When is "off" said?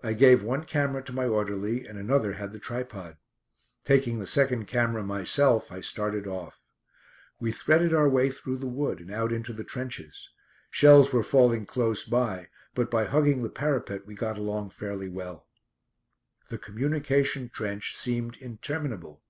6.24-6.62